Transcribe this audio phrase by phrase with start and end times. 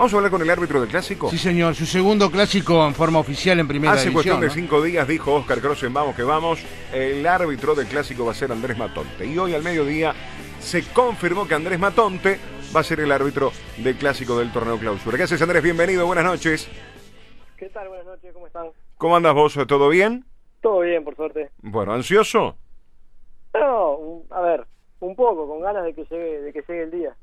[0.00, 1.28] Vamos a hablar con el árbitro del clásico.
[1.28, 4.14] Sí, señor, su segundo clásico en forma oficial en primera Hace división.
[4.14, 4.52] cuestión de ¿no?
[4.54, 8.50] cinco días dijo Oscar Crossen, vamos que vamos, el árbitro del clásico va a ser
[8.50, 9.26] Andrés Matonte.
[9.26, 10.14] Y hoy al mediodía
[10.58, 12.38] se confirmó que Andrés Matonte
[12.74, 15.18] va a ser el árbitro del clásico del torneo clausura.
[15.18, 15.62] ¿Qué haces Andrés?
[15.62, 16.66] Bienvenido, buenas noches.
[17.58, 17.88] ¿Qué tal?
[17.88, 18.68] Buenas noches, ¿cómo están?
[18.96, 19.58] ¿Cómo andas vos?
[19.68, 20.24] ¿Todo bien?
[20.62, 21.50] Todo bien, por suerte.
[21.58, 22.56] Bueno, ¿ansioso?
[23.52, 24.66] No, a ver,
[25.00, 27.14] un poco, con ganas de que llegue, de que llegue el día.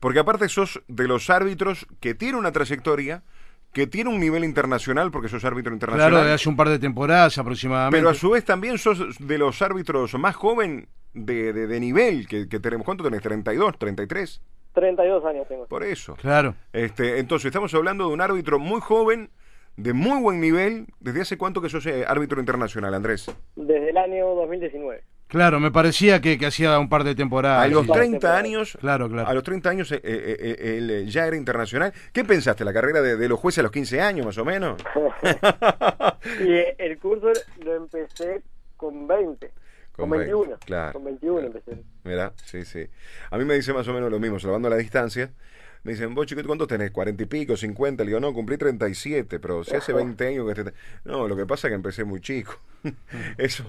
[0.00, 3.22] Porque aparte sos de los árbitros que tiene una trayectoria,
[3.72, 6.10] que tiene un nivel internacional, porque sos árbitro internacional.
[6.12, 7.98] Claro, de hace un par de temporadas aproximadamente.
[7.98, 12.26] Pero a su vez también sos de los árbitros más joven de, de- de nivel
[12.28, 12.84] que, que tenemos.
[12.84, 13.22] ¿Cuánto tenés?
[13.22, 13.76] ¿32?
[13.78, 14.40] ¿33?
[14.74, 15.66] 32 años tengo.
[15.66, 16.14] Por eso.
[16.16, 16.54] Claro.
[16.72, 19.30] Este, entonces, estamos hablando de un árbitro muy joven,
[19.76, 20.86] de muy buen nivel.
[21.00, 23.30] ¿Desde hace cuánto que sos eh, árbitro internacional, Andrés?
[23.56, 25.02] Desde el año 2019.
[25.28, 27.64] Claro, me parecía que, que hacía un par de temporadas.
[27.64, 27.92] a los sí.
[27.92, 29.28] 30 años, Claro, claro.
[29.28, 31.92] a los 30 años eh, eh, eh, él eh, ya era internacional.
[32.12, 32.64] ¿Qué pensaste?
[32.64, 34.82] ¿La carrera de, de los jueces a los 15 años, más o menos?
[36.40, 37.30] y eh, el curso
[37.62, 38.42] lo empecé
[38.76, 39.50] con 20.
[39.92, 40.42] Con, Con 21.
[40.50, 40.92] 20, claro.
[40.92, 41.82] Con 21 empecé.
[42.04, 42.86] Mira, sí, sí.
[43.30, 45.30] A mí me dice más o menos lo mismo, salvando la distancia.
[45.88, 46.92] Me dicen, vos chiquito, ¿cuántos tenés?
[46.92, 47.54] ¿40 y pico?
[47.54, 48.00] ¿50?
[48.00, 50.64] Le digo, no, cumplí 37, pero si hace 20 años que...
[50.64, 50.72] Te...
[51.06, 52.60] No, lo que pasa es que empecé muy chico.
[53.38, 53.64] Eso.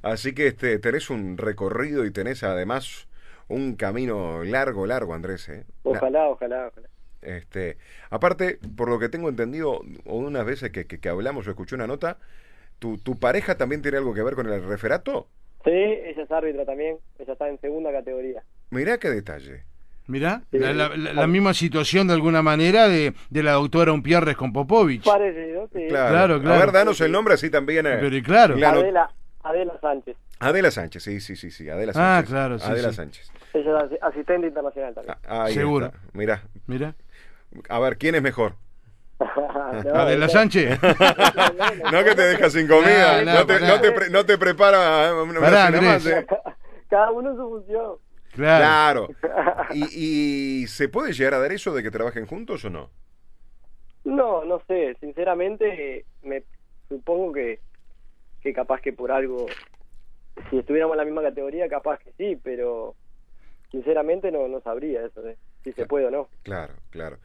[0.00, 3.06] Así que este, tenés un recorrido y tenés además
[3.48, 5.46] un camino largo, largo, Andrés.
[5.50, 5.66] ¿eh?
[5.84, 6.88] La- Ojalá, ojalá, ojalá.
[7.20, 7.76] este,
[8.08, 11.86] aparte, por lo que tengo entendido, unas veces que, que, que hablamos o escuché una
[11.86, 12.16] nota,
[12.78, 15.28] ¿tu, ¿tu pareja también tiene algo que ver con el referato?
[15.64, 16.96] Sí, ella es árbitra también.
[17.18, 18.42] Ella está en segunda categoría.
[18.70, 19.64] Mirá qué detalle.
[20.08, 24.36] Mirá, la, la- la- la misma situación de alguna manera de, de la doctora Umpierres
[24.36, 25.04] con Popovich.
[25.04, 25.86] Parecido, sí.
[25.88, 26.40] Claro.
[26.40, 27.86] Claro, A ver, danos el nombre así también.
[27.86, 27.98] eh.
[28.00, 28.54] Pero y claro.
[28.56, 29.10] Adela,
[29.44, 30.16] Adela Sánchez.
[30.40, 32.30] Adela Sánchez, sí, sí, sí, sí, Adela Ah, Sánchez.
[32.30, 32.94] claro, sí, Adela sí.
[32.96, 33.30] Sánchez.
[33.54, 35.16] Ella es asi- asistente internacional también.
[35.28, 35.86] Ah, ahí Seguro.
[35.86, 35.98] está.
[36.12, 36.94] Mirá, Mirá.
[37.68, 38.54] a ver, ¿quién es mejor?
[39.20, 40.78] No, Adela Sánchez.
[41.92, 44.38] No que te dejas sin comida, No, no, no, te, no, te, pre- no te
[44.38, 46.06] prepara eh, una Pará, más, Andrés.
[46.06, 46.26] eh.
[46.88, 47.92] Cada uno en su función.
[48.38, 49.08] Claro.
[49.20, 49.68] Claro.
[49.74, 52.90] ¿Y, ¿Y se puede llegar a dar eso de que trabajen juntos o no?
[54.04, 56.44] No, no sé, sinceramente me
[56.88, 57.60] supongo que,
[58.40, 59.46] que capaz que por algo,
[60.50, 62.94] si estuviéramos en la misma categoría, capaz que sí, pero
[63.70, 66.28] sinceramente no, no sabría eso, de si se puede o no.
[66.42, 67.18] Claro, claro.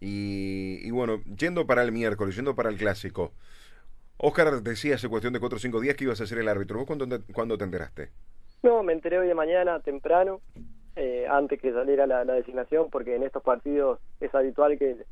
[0.00, 3.34] Y, y bueno, yendo para el miércoles, yendo para el clásico,
[4.16, 6.78] Oscar decía hace cuestión de 4 o 5 días que ibas a ser el árbitro.
[6.78, 8.10] ¿Vos cuándo, cuándo te enteraste?
[8.62, 10.40] No, me enteré hoy de mañana temprano,
[10.96, 15.04] eh, antes que saliera la, la designación, porque en estos partidos es habitual que el,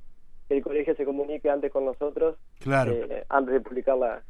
[0.48, 2.92] que el colegio se comunique antes con nosotros, Claro.
[2.92, 4.22] eh, antes de publicar la,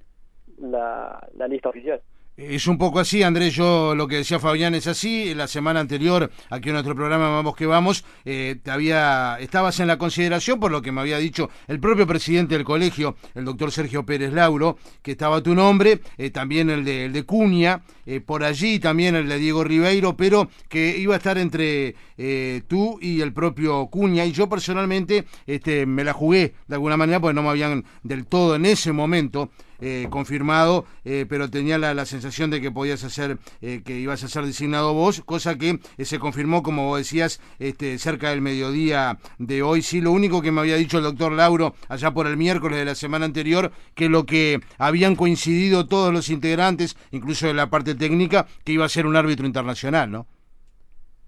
[0.58, 2.00] la, la lista oficial.
[2.38, 6.30] Es un poco así, Andrés, yo lo que decía Fabián es así, la semana anterior,
[6.50, 10.70] aquí en nuestro programa Vamos que Vamos, eh, te había, estabas en la consideración por
[10.70, 14.78] lo que me había dicho el propio presidente del colegio, el doctor Sergio Pérez Lauro,
[15.02, 19.16] que estaba tu nombre, eh, también el de, el de Cuña, eh, por allí también
[19.16, 23.88] el de Diego Ribeiro, pero que iba a estar entre eh, tú y el propio
[23.88, 27.84] Cuña, y yo personalmente este, me la jugué de alguna manera, porque no me habían
[28.04, 33.04] del todo en ese momento eh, confirmado, eh, pero tenía la, sensación de que podías
[33.04, 37.40] hacer, eh, que ibas a ser designado vos, cosa que eh, se confirmó, como decías,
[37.58, 39.82] este, cerca del mediodía de hoy.
[39.82, 42.84] Sí, lo único que me había dicho el doctor Lauro allá por el miércoles de
[42.84, 47.94] la semana anterior, que lo que habían coincidido todos los integrantes, incluso de la parte
[47.94, 50.26] técnica, que iba a ser un árbitro internacional, ¿no?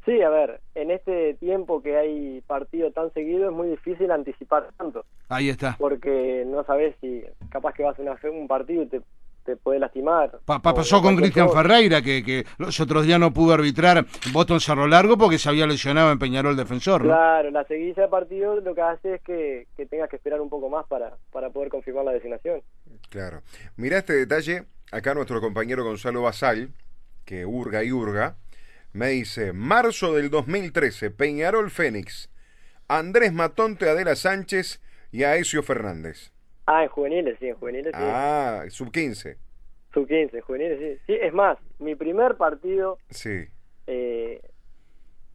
[0.04, 4.68] Sí, a ver, en este tiempo que hay partido tan seguido es muy difícil anticipar
[4.78, 5.76] tanto, Ahí está.
[5.78, 9.02] porque no sabes si capaz que vas a una fe- un partido y te,
[9.44, 10.38] te puede lastimar.
[10.46, 11.50] Pa- pa- pasó con Cristian.
[11.50, 15.66] Ferreira, que, que los otros días no pudo arbitrar Boston Cerro Largo porque se había
[15.66, 17.08] lesionado en Peñarol defensor, ¿no?
[17.08, 20.48] Claro, la seguidilla de partido lo que hace es que, que tengas que esperar un
[20.48, 22.62] poco más para, para poder confirmar la designación.
[23.10, 23.42] Claro.
[23.76, 24.64] Mirá este detalle.
[24.92, 26.70] Acá nuestro compañero Gonzalo Basal,
[27.24, 28.34] que hurga y hurga,
[28.92, 32.28] me dice, marzo del 2013, Peñarol Fénix,
[32.88, 34.80] Andrés Matonte, Adela Sánchez
[35.12, 36.32] y Aesio Fernández.
[36.66, 38.02] Ah, en juveniles, sí, en juveniles sí.
[38.02, 39.36] Ah, sub 15.
[39.92, 41.02] Sub 15, en juveniles sí.
[41.06, 43.46] Sí, es más, mi primer partido Sí.
[43.86, 44.40] eh,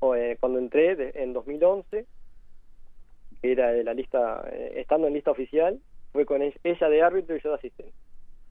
[0.02, 2.06] eh, cuando entré de- en 2011,
[3.42, 5.80] que era de la lista, eh, estando en lista oficial,
[6.14, 7.92] fue con ella, ella de árbitro y yo de asistente.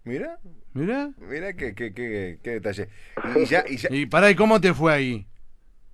[0.05, 0.39] Mira,
[0.75, 1.11] Mirá.
[1.19, 2.89] mira qué, qué, qué, qué detalle.
[3.37, 5.27] Y ya, y ya, Y pará, ¿y cómo te fue ahí?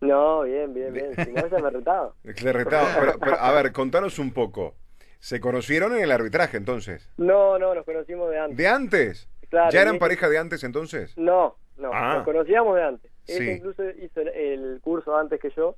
[0.01, 1.15] No, bien, bien, bien.
[1.15, 2.15] Si no, ella me retaba.
[2.43, 2.89] le retaba.
[2.99, 4.75] Pero, pero, a ver, contanos un poco.
[5.21, 7.09] ¿Se conocieron en el arbitraje entonces?
[7.19, 8.57] No, no, nos conocimos de antes.
[8.57, 9.29] ¿De antes?
[9.51, 11.17] Claro, ¿Ya eran pareja de antes entonces?
[11.19, 12.15] No, no, Ah.
[12.17, 13.12] nos conocíamos de antes.
[13.27, 13.49] Sí.
[13.49, 15.77] incluso hizo el, el curso antes que yo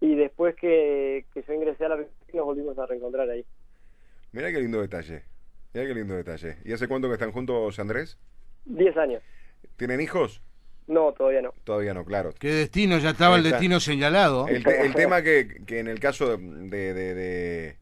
[0.00, 3.44] y después que, que yo ingresé a la nos volvimos a reencontrar ahí.
[4.32, 5.22] Mira qué lindo detalle.
[5.74, 6.56] Mira qué lindo detalle.
[6.64, 8.16] ¿Y hace cuánto que están juntos, Andrés?
[8.64, 9.22] Diez años.
[9.76, 10.40] ¿Tienen hijos?
[10.86, 11.52] No, todavía no.
[11.64, 12.32] Todavía no, claro.
[12.38, 14.46] Qué destino, ya estaba el destino señalado.
[14.46, 17.76] El, te- el tema que, que en el caso de, de, de,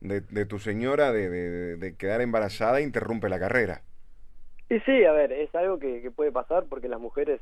[0.00, 3.82] de- de tu señora de, de- de quedar embarazada interrumpe la carrera.
[4.70, 7.40] Y sí, a ver, es algo que, que puede pasar porque las mujeres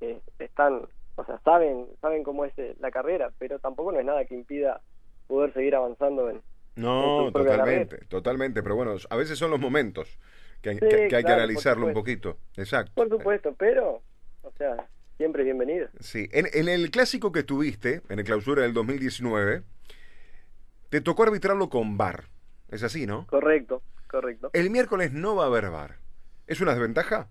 [0.00, 0.82] eh, están,
[1.16, 4.34] o sea, saben, saben cómo es eh, la carrera, pero tampoco no es nada que
[4.34, 4.82] impida
[5.26, 6.42] poder seguir avanzando en,
[6.80, 10.18] No, totalmente, totalmente, pero bueno, a veces son los momentos
[10.62, 12.38] que, Sí, que- que hay que claro, por analizarlo un poquito.
[12.56, 12.92] Exacto.
[12.94, 14.02] Por supuesto, pero,
[14.42, 15.88] o sea, siempre bienvenido.
[16.00, 19.62] Sí, en, en el clásico que tuviste, en el clausura del 2019,
[20.88, 22.24] te tocó arbitrarlo con VAR.
[22.70, 23.26] Es así, ¿no?
[23.26, 24.50] Correcto, correcto.
[24.52, 25.96] El miércoles no va a haber VAR.
[26.46, 27.28] ¿Es una desventaja?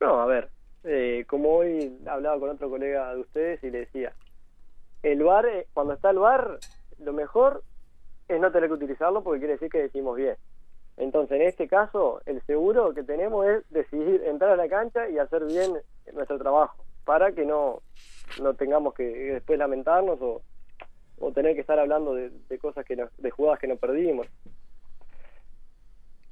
[0.00, 0.50] No, a ver,
[0.84, 4.12] eh, como hoy hablaba con otro colega de ustedes y le decía,
[5.02, 6.58] el bar, eh, cuando está el bar,
[6.98, 7.62] lo mejor
[8.34, 10.36] es no tener que utilizarlo porque quiere decir que decimos bien.
[10.96, 15.18] Entonces, en este caso, el seguro que tenemos es decidir entrar a la cancha y
[15.18, 15.72] hacer bien
[16.12, 17.82] nuestro trabajo, para que no,
[18.42, 20.42] no tengamos que después lamentarnos o,
[21.18, 24.26] o tener que estar hablando de, de cosas que nos- de jugadas que no perdimos.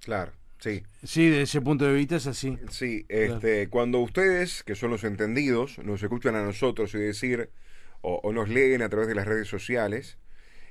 [0.00, 0.82] Claro, sí.
[1.02, 2.58] Sí, de ese punto de vista es así.
[2.70, 7.50] Sí, este, cuando ustedes, que son los entendidos, nos escuchan a nosotros y decir,
[8.02, 10.18] o, o nos leen a través de las redes sociales,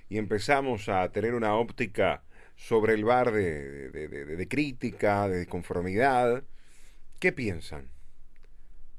[0.10, 2.22] y empezamos a tener una óptica
[2.56, 6.44] sobre el bar de, de- de- de crítica, de conformidad,
[7.20, 7.90] ¿qué piensan?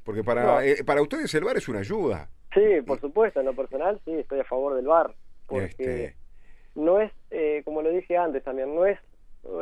[0.04, 0.60] Porque para, No.
[0.60, 2.28] eh, para ustedes el bar es una ayuda.
[2.54, 5.14] Sí, por supuesto, en lo personal sí, estoy a favor del bar,
[5.46, 6.16] porque Este,
[6.74, 8.98] no es, eh, como lo dije antes también, no es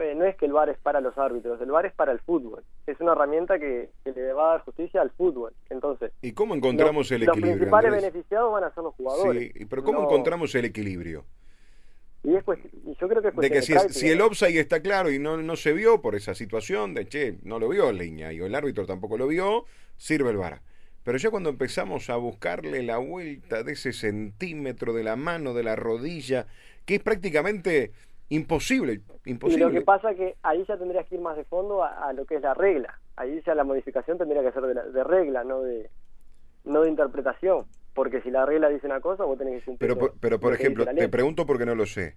[0.00, 2.18] eh, no es que el VAR es para los árbitros, el VAR es para el
[2.20, 2.64] fútbol.
[2.86, 5.52] Es una herramienta que, que le va a dar justicia al fútbol.
[5.68, 7.56] Entonces, ¿Y cómo encontramos los, el los equilibrio?
[7.58, 8.12] principales Andrés?
[8.12, 9.52] beneficiados van a ser los jugadores.
[9.54, 11.24] Sí, pero ¿cómo No- encontramos el equilibrio?
[12.22, 12.44] Y, es
[12.84, 15.36] y yo creo que es De que si, si el offside está claro y no,
[15.36, 18.84] no se vio por esa situación de, che, no lo vio Leña y el árbitro
[18.86, 19.64] tampoco lo vio,
[19.96, 20.60] sirve el VAR.
[21.04, 25.62] Pero ya cuando empezamos a buscarle la vuelta de ese centímetro de la mano, de
[25.62, 26.48] la rodilla,
[26.84, 27.92] que es prácticamente
[28.28, 29.66] imposible, Y imposible.
[29.66, 32.24] lo que pasa que ahí ya tendrías que ir más de fondo a, a lo
[32.26, 32.98] que es la regla.
[33.14, 35.90] Ahí ya la modificación tendría que ser de, la- de regla, no de
[36.64, 37.66] no de interpretación.
[37.96, 39.88] Porque si la regla dice una cosa, vos tenés que cumplir.
[39.90, 42.14] Pero, por- pero por ejemplo, te pregunto porque no lo sé.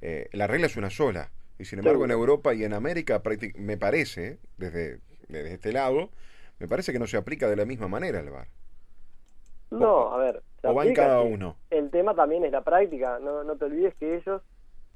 [0.00, 1.30] Eh, la regla es una sola.
[1.58, 2.10] Y sin embargo, en.
[2.10, 3.22] Europa y en América,
[3.56, 6.10] me parece, desde, desde este lado,
[6.58, 8.48] me parece que no se aplica de la misma manera el VAR.
[9.70, 10.42] No, a ver.
[10.62, 11.56] o va en cada uno.
[11.70, 13.18] El tema también es la práctica.
[13.20, 14.42] No, no te olvides que ellos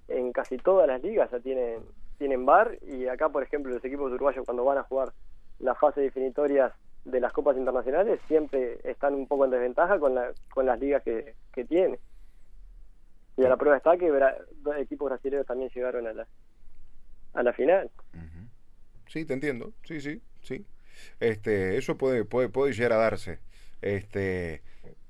[0.08, 1.80] en casi todas las ligas ya tienen,
[2.18, 5.12] tienen VAR y acá, por ejemplo, los equipos uruguayos cuando van a jugar
[5.58, 6.72] las fases definitorias
[7.04, 11.02] de las copas internacionales siempre están un poco en desventaja con, la, con las ligas
[11.02, 11.98] que, que tienen.
[13.36, 16.26] Y a la prueba está que dos equipos brasileños también llegaron a la,
[17.34, 17.90] a la final.
[19.08, 19.72] Sí, te entiendo.
[19.84, 20.64] Sí, sí, sí.
[21.18, 23.40] Este, eso puede, puede, puede llegar a darse.
[23.80, 24.62] Este,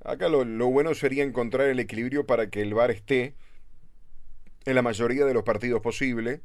[0.03, 3.35] acá lo, lo bueno sería encontrar el equilibrio para que el VAR esté
[4.65, 6.41] en la mayoría de los partidos posible.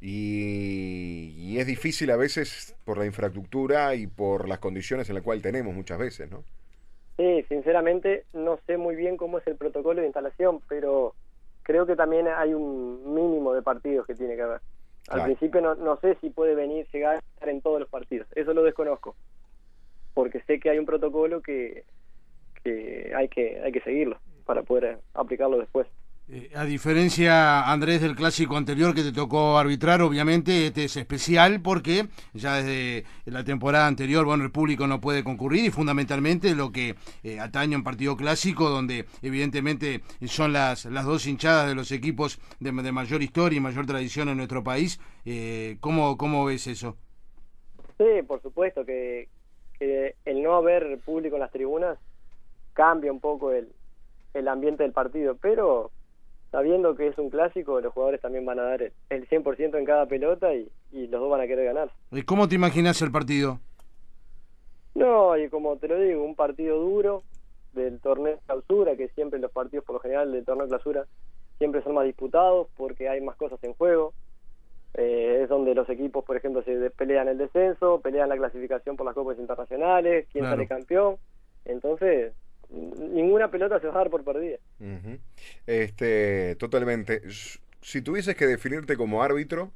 [0.00, 5.24] Y, y es difícil a veces por la infraestructura y por las condiciones en las
[5.24, 6.44] cuales tenemos muchas veces, ¿no?
[7.16, 11.14] Sí, sinceramente no sé muy bien cómo es el protocolo de instalación, pero
[11.62, 14.60] creo que también hay un mínimo de partidos que tiene que haber.
[15.08, 15.24] Al Claro.
[15.24, 18.52] principio no, no sé si puede venir, llegar a estar en todos los partidos, eso
[18.54, 19.16] lo desconozco,
[20.14, 21.84] porque sé que hay un protocolo que,
[22.62, 25.86] que hay que hay que seguirlo para poder aplicarlo después.
[26.26, 31.60] Eh, a diferencia, Andrés, del clásico anterior que te tocó arbitrar, obviamente este es especial
[31.60, 36.72] porque ya desde la temporada anterior, bueno, el público no puede concurrir y fundamentalmente lo
[36.72, 41.92] que eh, atañe un partido clásico donde evidentemente son las, las dos hinchadas de los
[41.92, 44.98] equipos de, de mayor historia y mayor tradición en nuestro país.
[45.26, 46.96] Eh, ¿cómo, ¿Cómo ves eso?
[47.98, 49.28] Sí, por supuesto que,
[49.78, 51.98] que el no haber público en las tribunas
[52.72, 53.68] cambia un poco el,
[54.32, 55.90] el ambiente del partido, pero
[56.54, 59.84] sabiendo que es un clásico, los jugadores también van a dar el, el 100% en
[59.84, 61.90] cada pelota y, y los dos van a querer ganar.
[62.12, 63.58] Eh, ¿Cómo te imaginas el partido?
[64.94, 67.24] No, y como te lo digo, un partido duro
[67.72, 71.06] del torneo clausura, que siempre los partidos por lo general del torneo clausura
[71.58, 74.14] siempre son más disputados porque hay más cosas en juego.
[74.96, 78.96] Eh, es donde los equipos, por ejemplo, se de- pelean el descenso, pelean la clasificación
[78.96, 80.54] por las copas internacionales, quién Claro.
[80.56, 81.16] sale campeón.
[81.64, 82.32] Entonces,
[82.70, 84.58] ninguna pelota se va a dar por perdida.
[85.66, 87.22] Este, totalmente.
[87.80, 89.72] Si tuvieses que definirte como árbitro,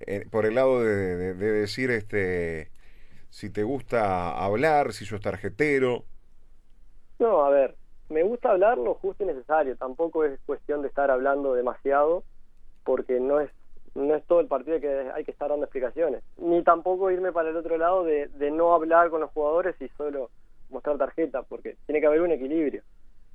[0.00, 2.70] eh, por el lado de, de- de decir este
[3.30, 6.04] si te gusta hablar, si sos tarjetero,
[7.18, 7.76] No, a ver,
[8.08, 9.76] me gusta hablar lo justo y necesario.
[9.76, 12.24] Tampoco es cuestión de estar hablando demasiado,
[12.84, 13.50] porque no es
[13.94, 16.22] no es todo el partido que hay que estar dando explicaciones.
[16.38, 19.88] Ni tampoco irme para el otro lado de, de no hablar con los jugadores y
[19.98, 20.30] solo
[20.72, 22.82] mostrar tarjeta, porque tiene que haber un equilibrio.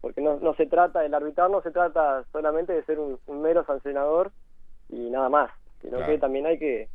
[0.01, 3.41] Porque no, no se trata, el arbitrar no se trata solamente de ser un, un
[3.41, 4.31] mero sancionador
[4.89, 5.51] y nada más,
[5.81, 6.11] sino Claro.
[6.13, 6.89] que también hay que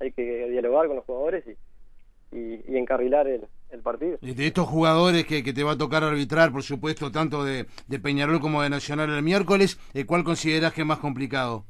[0.00, 4.16] hay que dialogar con los jugadores y, y, y encarrilar el, el partido.
[4.20, 7.98] De estos jugadores que, que te va a tocar arbitrar, por supuesto, tanto de, de
[7.98, 11.64] Peñarol como de Nacional el miércoles, eh, ¿cuál consideras que es más complicado?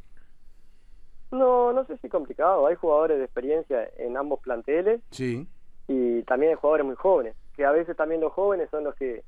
[1.31, 2.67] No, no sé si complicado.
[2.67, 5.47] Hay jugadores de experiencia en ambos planteles Sí.
[5.87, 9.25] y también hay jugadores muy jóvenes, que a veces también los jóvenes son los que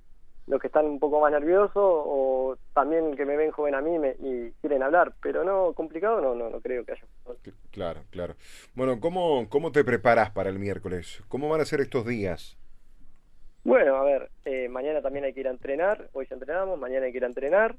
[0.47, 3.99] los que están un poco más nerviosos o también que me ven joven a mí
[3.99, 7.03] me- y quieren hablar, pero no complicado no no no creo que haya.
[7.45, 8.35] Cl- Claro, claro.
[8.75, 11.23] Bueno, ¿cómo, ¿cómo te preparas para el miércoles?
[11.29, 12.57] ¿Cómo van a ser estos días?
[13.65, 17.07] Bueno, a ver, eh, mañana también hay que ir a entrenar, hoy ya entrenamos, mañana
[17.07, 17.77] hay que ir a entrenar,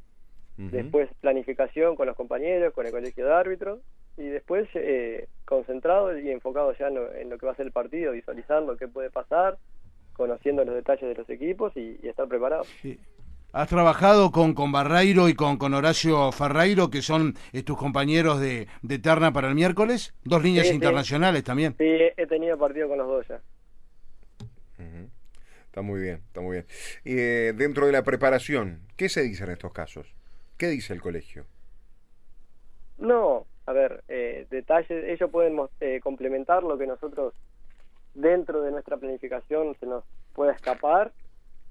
[0.57, 3.79] después planificación con los compañeros, con el colegio de árbitros
[4.15, 7.65] y después eh, concentrado y enfocado ya en lo, en lo que va a ser
[7.65, 9.57] el partido, visualizando qué puede pasar,
[10.13, 12.63] conociendo los detalles de los equipos y, y estar preparado.
[12.81, 12.99] Sí.
[13.53, 18.39] ¿Has trabajado con, con Barreiro y con, con Horacio Ferreiro, que son eh, tus compañeros
[18.39, 20.13] de, de terna para el miércoles?
[20.23, 20.75] Dos líneas Sí, sí.
[20.75, 21.75] internacionales también.
[21.77, 23.41] Sí, he he tenido partido con los dos ya.
[25.65, 26.65] Está muy bien, está muy bien.
[27.05, 30.13] Y eh, dentro de la preparación, ¿qué se dice en estos casos?
[30.57, 31.45] ¿Qué dice el colegio?
[32.97, 37.33] No, a ver, eh, detalles, ellos pueden eh, complementar lo que nosotros
[38.13, 40.03] dentro de nuestra planificación se nos
[40.33, 41.11] pueda escapar,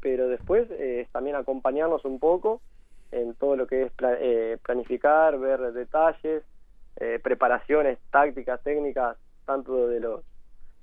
[0.00, 2.60] pero después eh, es también acompañarnos un poco
[3.12, 6.42] en todo lo que es pla- eh, planificar, ver detalles,
[6.96, 10.22] eh, preparaciones tácticas, técnicas, tanto de los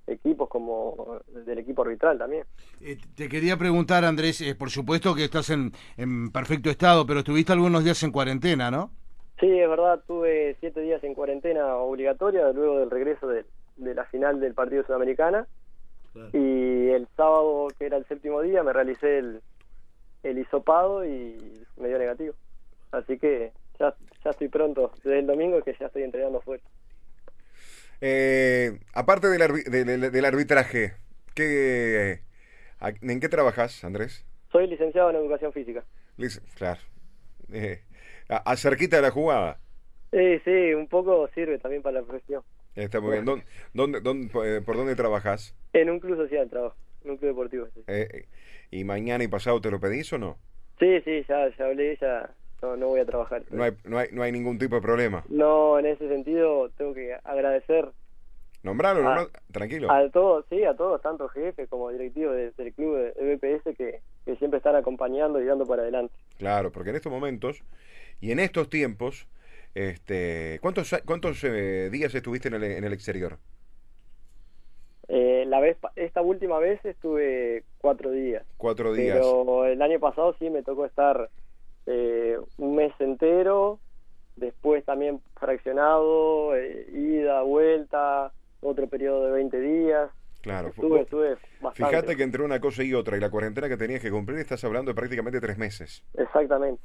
[0.07, 2.45] equipos como del equipo arbitral también.
[2.81, 7.19] Eh, te quería preguntar, Andrés, eh, por supuesto que estás en, en perfecto estado, pero
[7.19, 8.89] estuviste algunos días en cuarentena, ¿no?
[9.39, 13.45] Sí, es verdad, tuve siete días en cuarentena obligatoria luego del regreso de,
[13.77, 15.47] de la final del partido sudamericana
[16.33, 19.41] y el sábado, que era el séptimo día, me realicé el,
[20.23, 22.33] el hisopado y me dio negativo.
[22.91, 26.65] Así que ya, ya estoy pronto, desde el domingo que ya estoy entrenando fuerte.
[28.01, 29.63] Eh, aparte del, arbi-
[30.11, 30.93] del arbitraje,
[31.33, 32.21] ¿qué,
[33.01, 34.25] ¿en qué trabajas, Andrés?
[34.51, 35.83] Soy licenciado en educación física.
[36.17, 36.79] Lic- Claro.
[37.51, 37.81] Eh,
[38.27, 39.59] acerquita de la jugada.
[40.11, 42.43] Sí, sí, un poco sirve también para la profesión.
[42.77, 43.25] Está muy bien.
[43.25, 45.55] ¿Dónde, dónde, dónde- eh, ¿Por dónde trabajas?
[45.73, 47.67] En un club social trabajo, en un club deportivo.
[47.73, 48.25] Sí, Eh, eh,
[48.71, 50.37] ¿Y mañana y pasado te lo pedís o no?
[50.79, 52.29] sí, sí, ya, ya hablé, ya
[52.61, 53.43] no, no voy a trabajar.
[53.49, 55.23] No hay, no, hay, no hay ningún tipo de problema.
[55.29, 57.91] No, en ese sentido tengo que agradecer
[58.63, 59.89] Nombralo, nombralo, tranquilo.
[59.91, 63.75] a todos, sí, a todos, tanto jefes como directivos de- del club de de BPS
[63.75, 66.13] que, que siempre están acompañando y dando para adelante.
[66.37, 67.63] Claro, porque en estos momentos
[68.19, 69.27] y en estos tiempos,
[69.77, 73.37] este, ¿cuántos, cuántos eh, días estuviste en el, en el exterior?
[75.07, 79.17] Eh, la vez, esta última vez estuve cuatro días, Cuatro días.
[79.19, 81.29] pero el año pasado sí me tocó estar
[81.85, 83.79] eh, un mes entero,
[84.35, 90.09] después también fraccionado, eh, ida, vuelta, otro periodo de 20 días.
[90.41, 90.69] Claro.
[90.69, 91.89] Estuve, estuve bastante.
[91.89, 94.63] Fíjate que entre una cosa y otra y la cuarentena que tenías que cumplir estás
[94.63, 96.03] hablando de prácticamente tres meses.
[96.15, 96.81] Exactamente.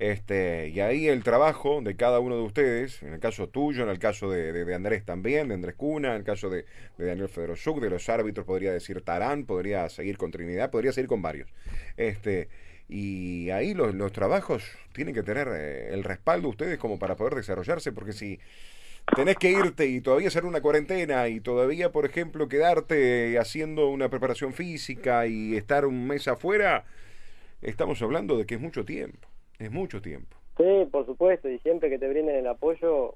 [0.00, 3.90] Este, y ahí el trabajo de cada uno de ustedes, en el caso tuyo, en
[3.90, 6.64] el caso de, Andrés también, de Andrés Cuna, en el caso de,
[6.96, 11.20] Daniel Federosuk, de los árbitros podría decir Tarán, podría seguir con Trinidad, podría seguir con
[11.20, 11.50] varios.
[11.98, 12.48] Este,
[12.88, 14.64] y ahí los, los trabajos
[14.94, 18.40] tienen que tener eh, el respaldo de ustedes como para poder desarrollarse, porque si
[19.14, 24.08] tenés que irte y todavía hacer una cuarentena y todavía, por ejemplo, quedarte haciendo una
[24.08, 26.86] preparación física y estar un mes afuera,
[27.60, 29.28] estamos hablando de que es mucho tiempo,
[29.60, 30.36] es mucho tiempo.
[30.56, 33.14] Sí, por supuesto, y siempre que te brinden el apoyo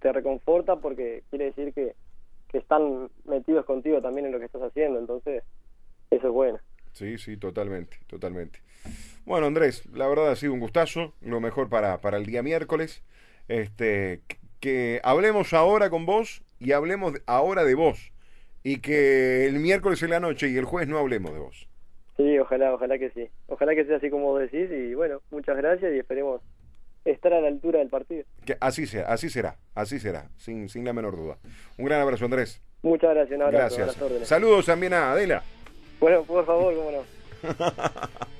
[0.00, 1.94] te reconforta porque quiere decir que,
[2.48, 5.42] que están metidos contigo también en lo que estás haciendo, entonces
[6.10, 6.58] eso es bueno.
[6.92, 8.60] Sí, sí, totalmente, totalmente.
[9.26, 13.02] Bueno, Andrés, la verdad ha sido un gustazo, lo mejor para, para el día miércoles.
[13.48, 14.20] Este,
[14.60, 18.12] que- hablemos ahora con vos y hablemos ahora de vos.
[18.62, 21.68] Y que el miércoles en la noche y el jueves no hablemos de vos.
[22.16, 23.28] Sí, ojalá, ojalá que sí.
[23.46, 26.40] Ojalá que sea así como vos decís y bueno, muchas gracias y esperemos
[27.04, 28.24] estar a la altura del partido.
[28.44, 31.38] Que así sea, así será, así será, sin, sin la menor duda.
[31.78, 32.62] Un gran abrazo, Andrés.
[32.82, 34.28] Muchas gracias, un abrazo, Gracias.
[34.28, 35.42] Saludos también a Adela.
[36.00, 37.16] Bueno, por favor, cómo no.